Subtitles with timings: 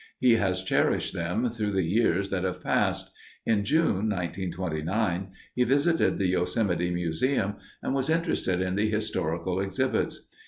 [0.17, 3.11] He has cherished them through the years that have passed.
[3.45, 10.25] In June, 1929, he visited the Yosemite Museum and was interested in the historical exhibits.